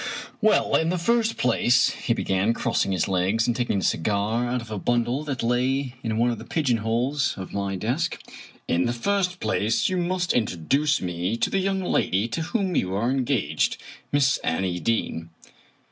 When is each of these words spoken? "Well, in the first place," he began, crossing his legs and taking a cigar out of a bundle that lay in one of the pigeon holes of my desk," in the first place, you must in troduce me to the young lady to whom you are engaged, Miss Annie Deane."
"Well, 0.41 0.75
in 0.77 0.89
the 0.89 0.97
first 0.97 1.37
place," 1.37 1.91
he 1.91 2.15
began, 2.15 2.55
crossing 2.55 2.91
his 2.91 3.07
legs 3.07 3.45
and 3.45 3.55
taking 3.55 3.77
a 3.77 3.83
cigar 3.83 4.47
out 4.49 4.59
of 4.59 4.71
a 4.71 4.79
bundle 4.79 5.23
that 5.25 5.43
lay 5.43 5.93
in 6.01 6.17
one 6.17 6.31
of 6.31 6.39
the 6.39 6.43
pigeon 6.43 6.77
holes 6.77 7.35
of 7.37 7.53
my 7.53 7.75
desk," 7.75 8.19
in 8.67 8.87
the 8.87 8.93
first 8.93 9.39
place, 9.39 9.89
you 9.89 9.97
must 9.97 10.33
in 10.33 10.47
troduce 10.47 11.01
me 11.03 11.37
to 11.37 11.51
the 11.51 11.59
young 11.59 11.83
lady 11.83 12.27
to 12.29 12.41
whom 12.41 12.75
you 12.75 12.95
are 12.95 13.11
engaged, 13.11 13.77
Miss 14.11 14.39
Annie 14.39 14.79
Deane." 14.79 15.29